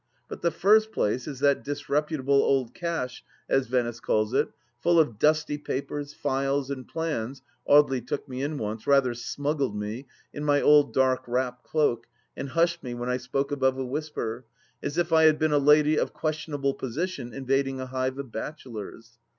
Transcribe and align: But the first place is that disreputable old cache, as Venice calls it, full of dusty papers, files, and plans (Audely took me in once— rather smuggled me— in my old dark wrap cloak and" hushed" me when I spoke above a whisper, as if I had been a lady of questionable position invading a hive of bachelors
But 0.27 0.41
the 0.41 0.49
first 0.49 0.91
place 0.91 1.27
is 1.27 1.41
that 1.41 1.63
disreputable 1.63 2.33
old 2.33 2.73
cache, 2.73 3.23
as 3.47 3.67
Venice 3.67 3.99
calls 3.99 4.33
it, 4.33 4.49
full 4.79 4.99
of 4.99 5.19
dusty 5.19 5.59
papers, 5.59 6.11
files, 6.11 6.71
and 6.71 6.87
plans 6.87 7.43
(Audely 7.69 8.01
took 8.07 8.27
me 8.27 8.41
in 8.41 8.57
once— 8.57 8.87
rather 8.87 9.13
smuggled 9.13 9.77
me— 9.77 10.07
in 10.33 10.43
my 10.43 10.59
old 10.59 10.91
dark 10.91 11.23
wrap 11.27 11.63
cloak 11.63 12.07
and" 12.35 12.49
hushed" 12.57 12.81
me 12.83 12.95
when 12.95 13.09
I 13.09 13.17
spoke 13.17 13.51
above 13.51 13.77
a 13.77 13.85
whisper, 13.85 14.43
as 14.81 14.97
if 14.97 15.13
I 15.13 15.25
had 15.25 15.37
been 15.37 15.53
a 15.53 15.59
lady 15.59 15.97
of 15.99 16.13
questionable 16.13 16.73
position 16.73 17.31
invading 17.31 17.79
a 17.79 17.85
hive 17.85 18.17
of 18.17 18.31
bachelors 18.31 19.19